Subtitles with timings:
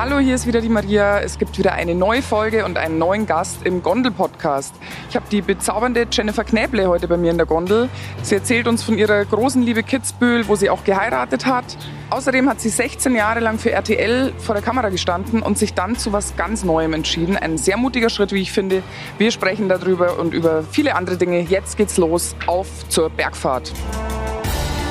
[0.00, 1.18] Hallo, hier ist wieder die Maria.
[1.18, 4.72] Es gibt wieder eine neue Folge und einen neuen Gast im Gondel-Podcast.
[5.10, 7.88] Ich habe die bezaubernde Jennifer Knäble heute bei mir in der Gondel.
[8.22, 11.64] Sie erzählt uns von ihrer großen Liebe Kitzbühel, wo sie auch geheiratet hat.
[12.10, 15.96] Außerdem hat sie 16 Jahre lang für RTL vor der Kamera gestanden und sich dann
[15.96, 17.36] zu was ganz Neuem entschieden.
[17.36, 18.84] Ein sehr mutiger Schritt, wie ich finde.
[19.18, 21.40] Wir sprechen darüber und über viele andere Dinge.
[21.40, 22.36] Jetzt geht's los.
[22.46, 23.72] Auf zur Bergfahrt.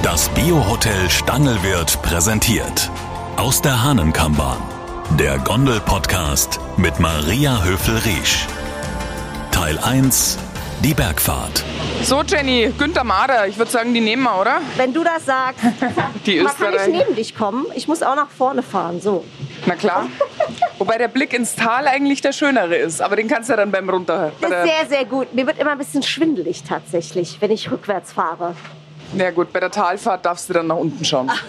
[0.03, 2.91] Das Biohotel Stangl wird präsentiert.
[3.37, 4.76] Aus der Hahnenkammbahn.
[5.11, 8.45] Der Gondel-Podcast mit Maria Höfel-Riesch.
[9.51, 10.37] Teil 1.
[10.83, 11.63] Die Bergfahrt.
[12.03, 14.61] So, Jenny, Günther Mader, ich würde sagen, die nehmen wir, oder?
[14.75, 15.59] Wenn du das sagst,
[16.25, 17.65] Die mal kann ich neben dich kommen.
[17.73, 19.01] Ich muss auch nach vorne fahren.
[19.01, 19.23] So.
[19.65, 20.07] Na klar.
[20.77, 23.01] Wobei der Blick ins Tal eigentlich der schönere ist.
[23.01, 24.31] Aber den kannst du ja dann beim Runter.
[24.39, 25.33] Bei Das der, ist sehr, sehr gut.
[25.33, 28.55] Mir wird immer ein bisschen schwindelig tatsächlich, wenn ich rückwärts fahre.
[29.17, 31.31] ja gut, bei der Talfahrt darfst du dann nach unten schauen.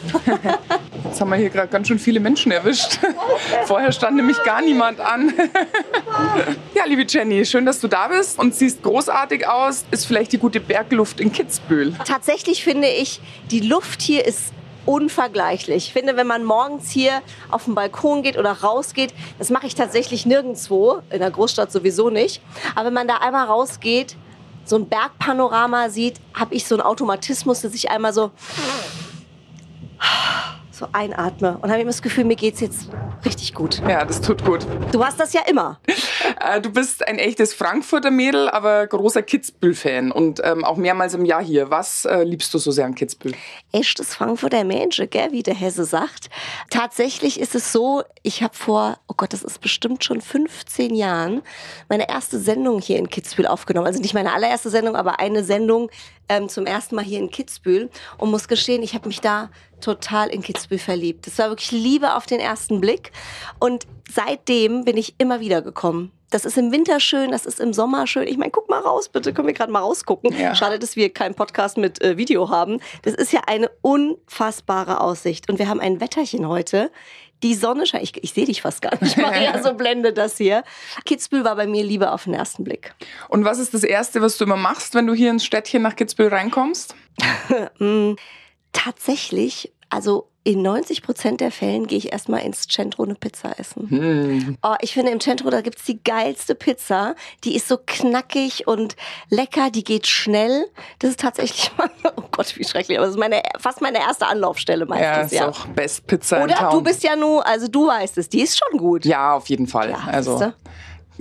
[1.18, 3.00] Jetzt haben wir hier gerade ganz schön viele Menschen erwischt.
[3.66, 5.32] Vorher stand nämlich gar niemand an.
[6.74, 9.84] Ja, liebe Jenny, schön, dass du da bist und siehst großartig aus.
[9.90, 11.92] Ist vielleicht die gute Bergluft in Kitzbühel.
[12.04, 13.20] Tatsächlich finde ich,
[13.50, 14.52] die Luft hier ist
[14.86, 15.88] unvergleichlich.
[15.88, 17.20] Ich finde, wenn man morgens hier
[17.50, 22.10] auf den Balkon geht oder rausgeht, das mache ich tatsächlich nirgendwo, in der Großstadt sowieso
[22.10, 22.40] nicht.
[22.76, 24.16] Aber wenn man da einmal rausgeht,
[24.64, 28.30] so ein Bergpanorama sieht, habe ich so einen Automatismus, dass ich einmal so
[30.78, 32.88] so einatme und habe immer das Gefühl, mir geht's jetzt
[33.24, 33.82] richtig gut.
[33.88, 34.66] Ja, das tut gut.
[34.92, 35.78] Du hast das ja immer.
[36.40, 41.24] Äh, Du bist ein echtes Frankfurter Mädel, aber großer Kitzbühel-Fan und ähm, auch mehrmals im
[41.24, 41.70] Jahr hier.
[41.70, 43.34] Was äh, liebst du so sehr an Kitzbühel?
[43.72, 46.30] echtes Frankfurter Mädchen, gell, wie der Hesse sagt.
[46.70, 51.42] Tatsächlich ist es so, ich habe vor, oh Gott, das ist bestimmt schon 15 Jahren,
[51.88, 53.86] meine erste Sendung hier in Kitzbühel aufgenommen.
[53.86, 55.90] Also nicht meine allererste Sendung, aber eine Sendung
[56.28, 57.90] ähm, zum ersten Mal hier in Kitzbühel.
[58.16, 61.26] Und muss gestehen, ich habe mich da total in Kitzbühel verliebt.
[61.26, 63.12] Das war wirklich Liebe auf den ersten Blick.
[63.58, 66.12] Und seitdem bin ich immer wieder gekommen.
[66.30, 68.28] Das ist im Winter schön, das ist im Sommer schön.
[68.28, 69.32] Ich meine, guck mal raus, bitte.
[69.32, 70.38] Können wir gerade mal rausgucken.
[70.38, 70.54] Ja.
[70.54, 72.80] Schade, dass wir keinen Podcast mit äh, Video haben.
[73.02, 75.48] Das ist ja eine unfassbare Aussicht.
[75.48, 76.90] Und wir haben ein Wetterchen heute.
[77.42, 78.02] Die Sonne scheint.
[78.02, 79.16] Ich, ich sehe dich fast gar nicht.
[79.16, 80.64] Maria, so blende das hier.
[81.06, 82.94] Kitzbühel war bei mir Liebe auf den ersten Blick.
[83.28, 85.96] Und was ist das Erste, was du immer machst, wenn du hier ins Städtchen nach
[85.96, 86.94] Kitzbühel reinkommst?
[87.78, 88.12] Mm,
[88.72, 93.90] tatsächlich, also in 90 Prozent der Fällen gehe ich erstmal ins Centro eine Pizza essen.
[93.90, 94.56] Hm.
[94.62, 97.14] Oh, ich finde im Centro, da gibt's die geilste Pizza.
[97.44, 98.96] Die ist so knackig und
[99.28, 100.64] lecker, die geht schnell.
[101.00, 104.26] Das ist tatsächlich mal, oh Gott, wie schrecklich, aber das ist meine, fast meine erste
[104.26, 105.32] Anlaufstelle Ja, meistens.
[105.32, 106.70] ist Ja, auch Best Pizza in Oder Town.
[106.70, 109.04] du bist ja nur, also du weißt es, die ist schon gut.
[109.04, 109.90] ja, auf jeden Fall.
[109.90, 110.54] Ja, also siehste?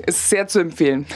[0.06, 1.06] Ist sehr zu empfehlen.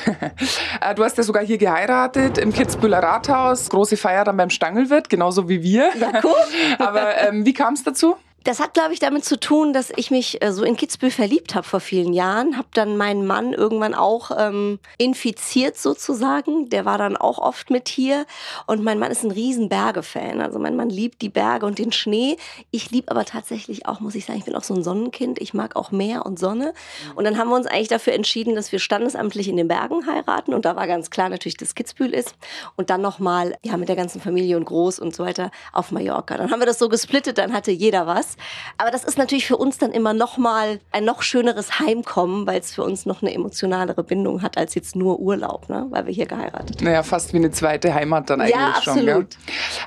[0.80, 3.69] Äh, du hast ja sogar hier geheiratet im Kitzbüheler Rathaus.
[3.69, 5.92] Große Feier dann beim Stangelwirt, genauso wie wir.
[6.00, 6.31] Ja, cool.
[6.80, 8.16] Aber ähm, wie kam es dazu?
[8.44, 11.53] Das hat, glaube ich, damit zu tun, dass ich mich äh, so in Kitzbühel verliebt
[11.53, 12.57] habe vor vielen Jahren.
[12.57, 16.68] Habe dann meinen Mann irgendwann auch ähm, infiziert sozusagen.
[16.69, 18.25] Der war dann auch oft mit hier.
[18.66, 20.41] Und mein Mann ist ein riesen Berge-Fan.
[20.41, 22.35] Also mein Mann liebt die Berge und den Schnee.
[22.72, 25.40] Ich liebe aber tatsächlich auch, muss ich sagen, ich bin auch so ein Sonnenkind.
[25.40, 26.73] Ich mag auch Meer und Sonne.
[27.13, 30.56] Und dann haben wir uns eigentlich dafür entschieden, dass wir standesamtlich in den Bergen heiraten.
[30.56, 32.34] Und da war ganz klar natürlich, dass Kitzbühel ist.
[32.75, 36.38] Und dann nochmal, ja, mit der ganzen Familie und Groß und so weiter auf Mallorca.
[36.38, 38.31] Dann haben wir das so gesplittet, dann hatte jeder was.
[38.78, 42.74] Aber das ist natürlich für uns dann immer nochmal ein noch schöneres Heimkommen, weil es
[42.74, 45.88] für uns noch eine emotionalere Bindung hat als jetzt nur Urlaub, ne?
[45.90, 46.86] weil wir hier geheiratet haben.
[46.86, 49.06] Naja, fast wie eine zweite Heimat dann eigentlich Ja, schon.
[49.06, 49.28] Gell?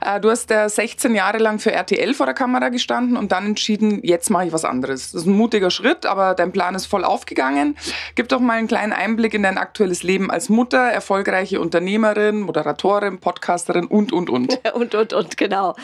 [0.04, 3.46] Äh, du hast ja 16 Jahre lang für RTL vor der Kamera gestanden und dann
[3.46, 5.12] entschieden, jetzt mache ich was anderes.
[5.12, 7.76] Das ist ein mutiger Schritt, aber dein Plan ist voll aufgegangen.
[8.14, 13.18] Gib doch mal einen kleinen Einblick in dein aktuelles Leben als Mutter, erfolgreiche Unternehmerin, Moderatorin,
[13.18, 14.58] Podcasterin und, und, und.
[14.74, 15.74] Und, und, und, genau.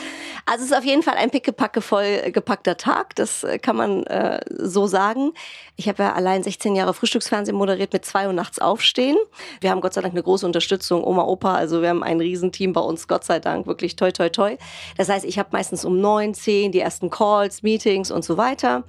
[0.47, 4.03] Also es ist auf jeden Fall ein pickepacke voll gepackter Tag, das äh, kann man
[4.05, 5.33] äh, so sagen.
[5.77, 9.17] Ich habe ja allein 16 Jahre Frühstücksfernsehen moderiert mit zwei Uhr nachts aufstehen.
[9.61, 12.73] Wir haben Gott sei Dank eine große Unterstützung, Oma, Opa, also wir haben ein Riesenteam
[12.73, 14.57] bei uns, Gott sei Dank, wirklich toi, toi, toi.
[14.97, 18.85] Das heißt, ich habe meistens um neun, zehn die ersten Calls, Meetings und so weiter.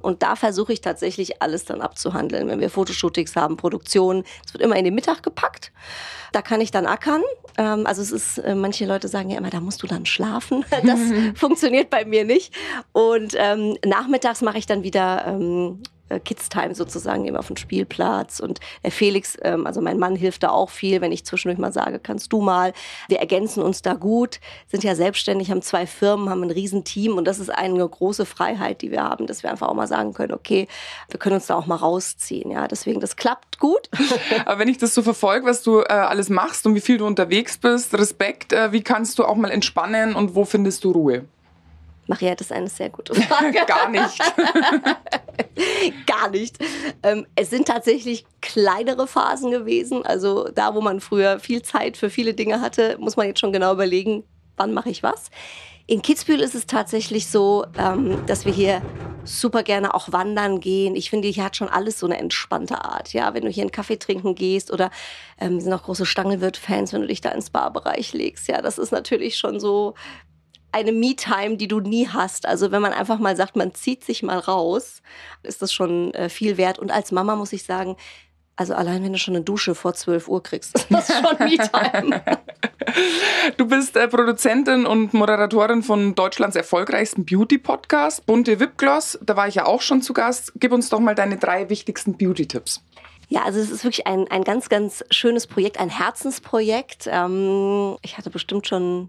[0.00, 2.48] Und da versuche ich tatsächlich alles dann abzuhandeln.
[2.48, 5.72] Wenn wir Fotoshootings haben, Produktionen, es wird immer in den Mittag gepackt.
[6.32, 7.22] Da kann ich dann ackern.
[7.58, 10.64] Ähm, also es ist, äh, manche Leute sagen ja immer, da musst du dann schlafen.
[10.82, 11.00] Das
[11.34, 12.54] funktioniert bei mir nicht.
[12.92, 17.56] Und ähm, nachmittags mache ich dann wieder ähm, äh, Kids Time sozusagen eben auf dem
[17.56, 21.58] Spielplatz und der Felix, ähm, also mein Mann hilft da auch viel, wenn ich zwischendurch
[21.58, 22.72] mal sage, kannst du mal.
[23.08, 27.24] Wir ergänzen uns da gut, sind ja selbstständig, haben zwei Firmen, haben ein Riesenteam und
[27.24, 30.32] das ist eine große Freiheit, die wir haben, dass wir einfach auch mal sagen können,
[30.32, 30.68] okay,
[31.08, 33.88] wir können uns da auch mal rausziehen, ja, deswegen das klappt gut.
[34.44, 37.06] Aber wenn ich das so verfolge, was du äh, alles machst und wie viel du
[37.06, 41.24] unterwegs bist, Respekt, äh, wie kannst du auch mal entspannen und wo findest du Ruhe?
[42.10, 43.64] Maria, das ist eine sehr gute Frage.
[43.66, 44.18] Gar nicht.
[46.06, 46.58] Gar nicht.
[47.04, 50.04] Ähm, es sind tatsächlich kleinere Phasen gewesen.
[50.04, 53.52] Also da, wo man früher viel Zeit für viele Dinge hatte, muss man jetzt schon
[53.52, 54.24] genau überlegen,
[54.56, 55.30] wann mache ich was.
[55.86, 58.82] In Kitzbühel ist es tatsächlich so, ähm, dass wir hier
[59.22, 60.96] super gerne auch wandern gehen.
[60.96, 63.12] Ich finde, hier hat schon alles so eine entspannte Art.
[63.12, 64.90] Ja, wenn du hier einen Kaffee trinken gehst oder
[65.40, 68.48] ähm, sind auch große Stangelwirt-Fans, wenn du dich da ins Barbereich legst.
[68.48, 69.94] Ja, das ist natürlich schon so
[70.72, 72.46] eine Me-Time, die du nie hast.
[72.46, 75.02] Also wenn man einfach mal sagt, man zieht sich mal raus,
[75.42, 76.78] ist das schon äh, viel wert.
[76.78, 77.96] Und als Mama muss ich sagen,
[78.56, 82.22] also allein wenn du schon eine Dusche vor 12 Uhr kriegst, ist das schon Me-Time.
[83.56, 89.18] Du bist äh, Produzentin und Moderatorin von Deutschlands erfolgreichsten Beauty-Podcast, Bunte Wipgloss.
[89.22, 90.52] Da war ich ja auch schon zu Gast.
[90.56, 92.82] Gib uns doch mal deine drei wichtigsten Beauty-Tipps.
[93.28, 97.08] Ja, also es ist wirklich ein, ein ganz, ganz schönes Projekt, ein Herzensprojekt.
[97.08, 99.08] Ähm, ich hatte bestimmt schon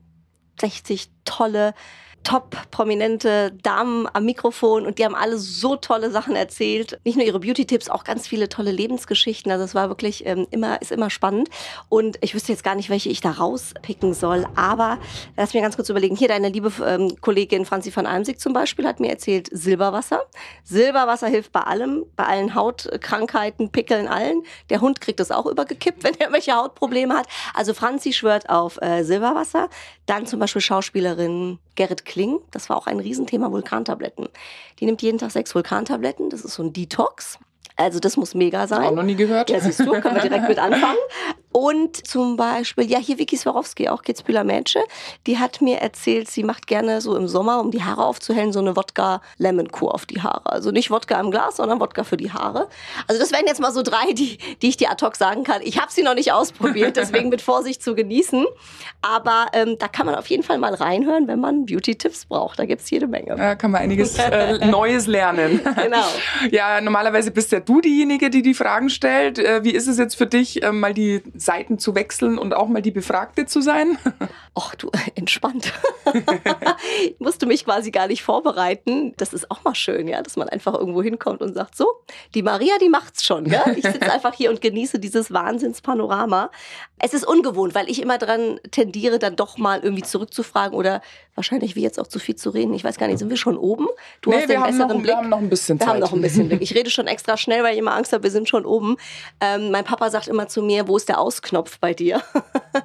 [0.62, 1.74] 60 tolle
[2.24, 7.00] top prominente Damen am Mikrofon und die haben alle so tolle Sachen erzählt.
[7.04, 9.52] Nicht nur ihre Beauty-Tipps, auch ganz viele tolle Lebensgeschichten.
[9.52, 11.50] Also es war wirklich ähm, immer, ist immer spannend.
[11.90, 14.46] Und ich wüsste jetzt gar nicht, welche ich da rauspicken soll.
[14.56, 15.00] Aber
[15.36, 16.16] lass mir ganz kurz überlegen.
[16.16, 20.22] Hier deine liebe ähm, Kollegin Franzi van Almsig zum Beispiel hat mir erzählt, Silberwasser.
[20.64, 24.44] Silberwasser hilft bei allem, bei allen Hautkrankheiten, Pickeln, allen.
[24.70, 27.28] Der Hund kriegt das auch übergekippt, wenn er welche Hautprobleme hat.
[27.54, 29.70] Also Franzi schwört auf äh, Silberwasser.
[30.06, 34.28] Dann zum Beispiel Schauspielerin Gerrit Kling, das war auch ein Riesenthema, Vulkantabletten.
[34.80, 37.40] Die nimmt jeden Tag sechs Vulkantabletten, das ist so ein Detox.
[37.78, 38.84] Also das muss mega sein.
[38.84, 39.50] Auch noch nie gehört.
[39.50, 40.98] Ja, siehst du, können wir direkt mit anfangen.
[41.52, 44.84] Und zum Beispiel, ja, hier Vicky Swarovski, auch Kitzbühler Mädchen,
[45.28, 48.60] die hat mir erzählt, sie macht gerne so im Sommer, um die Haare aufzuhellen, so
[48.60, 50.46] eine Wodka-Lemon-Kur auf die Haare.
[50.46, 52.70] Also nicht Wodka im Glas, sondern Wodka für die Haare.
[53.08, 55.62] Also das wären jetzt mal so drei, die, die ich dir ad hoc sagen kann.
[55.64, 58.46] Ich habe sie noch nicht ausprobiert, deswegen mit Vorsicht zu genießen.
[59.02, 62.60] Aber ähm, da kann man auf jeden Fall mal reinhören, wenn man Beauty-Tipps braucht.
[62.60, 63.36] Da gibt's jede Menge.
[63.36, 65.60] Da kann man einiges äh, Neues lernen.
[65.82, 66.06] Genau.
[66.52, 69.40] Ja, normalerweise bist ja du diejenige, die die Fragen stellt.
[69.40, 72.68] Äh, wie ist es jetzt für dich, äh, mal die Seiten zu wechseln und auch
[72.68, 73.98] mal die Befragte zu sein?
[74.56, 75.74] Ach du, entspannt.
[77.06, 79.14] ich musste mich quasi gar nicht vorbereiten.
[79.18, 81.88] Das ist auch mal schön, ja, dass man einfach irgendwo hinkommt und sagt, so,
[82.36, 83.46] die Maria, die macht's schon.
[83.46, 83.66] Ja?
[83.76, 86.52] Ich sitze einfach hier und genieße dieses Wahnsinnspanorama.
[87.00, 91.02] Es ist ungewohnt, weil ich immer dran tendiere, dann doch mal irgendwie zurückzufragen oder
[91.36, 92.74] wahrscheinlich wie jetzt auch zu viel zu reden.
[92.74, 93.88] Ich weiß gar nicht, sind wir schon oben?
[94.22, 95.08] Du nee, hast den besseren noch, Blick.
[95.08, 95.88] Wir haben noch ein bisschen Zeit.
[95.88, 96.62] Wir haben noch ein bisschen Blick.
[96.62, 98.98] Ich rede schon extra schnell, weil ich immer Angst habe, wir sind schon oben.
[99.40, 102.22] Ähm, mein Papa sagt immer zu mir, wo ist der Ausknopf bei dir?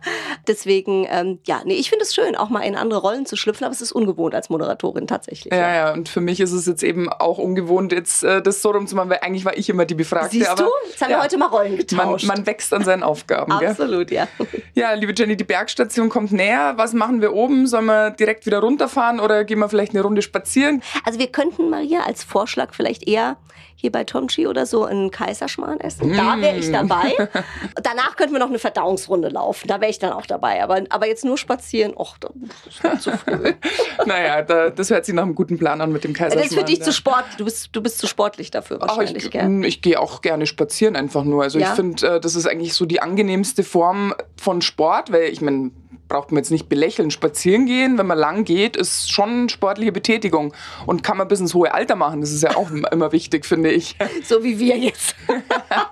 [0.49, 3.65] Deswegen, ähm, ja, nee, ich finde es schön, auch mal in andere Rollen zu schlüpfen,
[3.65, 5.53] aber es ist ungewohnt als Moderatorin tatsächlich.
[5.53, 5.93] Ja, ja, ja.
[5.93, 9.21] und für mich ist es jetzt eben auch ungewohnt, jetzt äh, das so rumzumachen, weil
[9.23, 10.31] eigentlich war ich immer die Befragte.
[10.31, 10.69] Siehst aber, du?
[10.89, 12.27] Jetzt haben ja, wir heute mal Rollen getauscht.
[12.27, 13.53] Man, man wächst an seinen Aufgaben.
[13.53, 14.29] Absolut, ja.
[14.75, 16.75] Ja, liebe Jenny, die Bergstation kommt näher.
[16.77, 17.67] Was machen wir oben?
[17.67, 20.83] Sollen wir direkt wieder runterfahren oder gehen wir vielleicht eine Runde spazieren?
[21.05, 23.37] Also wir könnten, Maria, als Vorschlag vielleicht eher
[23.77, 26.11] hier bei Tomchi oder so einen Kaiserschmarrn essen.
[26.11, 26.17] Mm.
[26.17, 27.15] Da wäre ich dabei.
[27.83, 29.69] Danach könnten wir noch eine Verdauungsrunde laufen.
[29.69, 30.36] Da wäre ich dann auch dabei.
[30.45, 33.53] Aber, aber jetzt nur spazieren, och, das ist zu früh.
[34.07, 36.49] naja, da, das hört sich nach einem guten Plan an mit dem Kaiserschmarrn.
[36.49, 36.85] Das ist für dich ja.
[36.85, 37.37] zu sportlich.
[37.37, 39.31] Du bist, du bist zu sportlich dafür wahrscheinlich.
[39.31, 41.43] Ach, ich, mm, ich gehe auch gerne spazieren einfach nur.
[41.43, 41.71] Also ja?
[41.71, 45.71] ich finde, äh, das ist eigentlich so die angenehmste Form von Sport, weil ich meine,
[46.09, 47.11] braucht man jetzt nicht belächeln.
[47.11, 50.55] Spazieren gehen, wenn man lang geht, ist schon sportliche Betätigung
[50.87, 52.21] und kann man bis ins hohe Alter machen.
[52.21, 53.97] Das ist ja auch immer wichtig, finde ich.
[54.25, 55.17] So wie wir jetzt.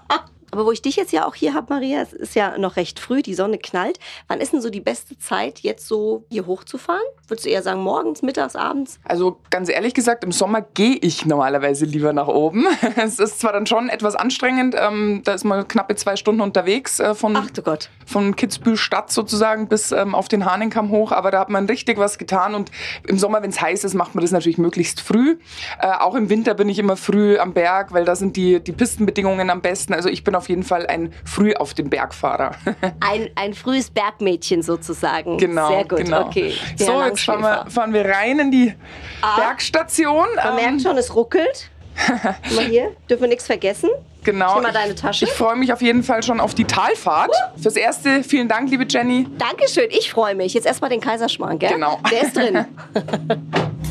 [0.54, 3.00] Aber wo ich dich jetzt ja auch hier habe, Maria, es ist ja noch recht
[3.00, 3.98] früh, die Sonne knallt.
[4.28, 7.02] Wann ist denn so die beste Zeit, jetzt so hier hochzufahren?
[7.26, 8.98] Würdest du eher sagen, morgens, mittags, abends?
[9.04, 12.66] Also ganz ehrlich gesagt, im Sommer gehe ich normalerweise lieber nach oben.
[12.96, 17.00] Es ist zwar dann schon etwas anstrengend, ähm, da ist man knappe zwei Stunden unterwegs
[17.00, 17.90] äh, von, Ach du Gott.
[18.06, 21.98] von Kitzbühel Stadt sozusagen bis ähm, auf den Hahnenkamm hoch, aber da hat man richtig
[21.98, 22.70] was getan und
[23.08, 25.38] im Sommer, wenn es heiß ist, macht man das natürlich möglichst früh.
[25.80, 28.72] Äh, auch im Winter bin ich immer früh am Berg, weil da sind die, die
[28.72, 29.94] Pistenbedingungen am besten.
[29.94, 32.52] Also ich bin auf jeden Fall ein früh auf den Bergfahrer.
[33.00, 35.38] ein, ein frühes Bergmädchen sozusagen.
[35.38, 35.68] Genau.
[35.68, 36.26] Sehr gut, genau.
[36.26, 36.54] okay.
[36.76, 38.74] So, jetzt fahren wir, fahren wir rein in die
[39.22, 40.26] ah, Bergstation.
[40.36, 41.70] Man ähm, merkt schon, es ruckelt.
[42.54, 43.90] mal hier, dürfen wir nichts vergessen.
[44.24, 44.60] Genau.
[44.60, 45.26] mal deine Tasche.
[45.26, 47.30] Ich, ich freue mich auf jeden Fall schon auf die Talfahrt.
[47.30, 47.60] Uh.
[47.62, 49.28] Fürs Erste, vielen Dank, liebe Jenny.
[49.38, 50.54] Dankeschön, ich freue mich.
[50.54, 51.72] Jetzt erstmal den Kaiserschmarrn, gell?
[51.74, 52.00] Genau.
[52.10, 52.64] Der ist drin.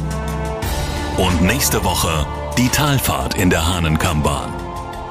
[1.18, 2.26] Und nächste Woche
[2.58, 4.52] die Talfahrt in der Hahnenkammbahn.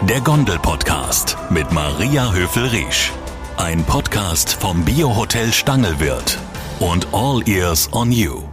[0.02, 3.12] Der Gondel-Podcast mit Maria Höfel-Riesch.
[3.56, 6.38] Ein Podcast vom Biohotel Stangelwirt
[6.82, 8.51] und All Ears on You.